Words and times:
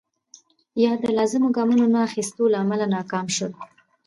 یا 0.83 0.91
د 1.03 1.05
لازمو 1.17 1.49
ګامونو 1.55 1.85
نه 1.93 1.99
اخیستو 2.07 2.43
له 2.51 2.57
امله 2.63 2.85
ناکام 2.95 3.25
شول. 3.35 3.53